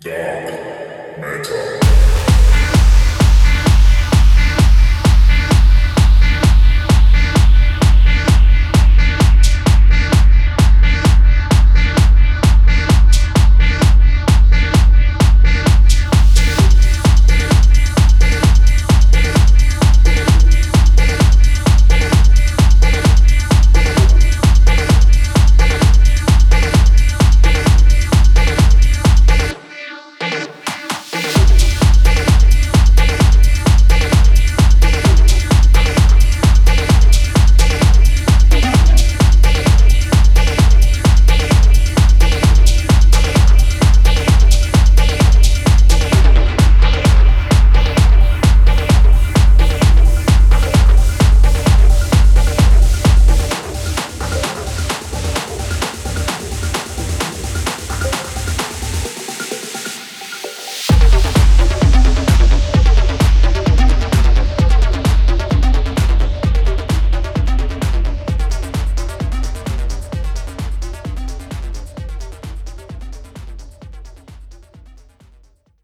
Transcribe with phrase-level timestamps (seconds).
[0.00, 1.87] Dark metal.